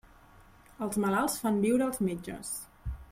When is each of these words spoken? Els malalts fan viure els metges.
Els 0.85 0.97
malalts 1.03 1.37
fan 1.43 1.59
viure 1.67 1.87
els 1.91 2.03
metges. 2.09 2.55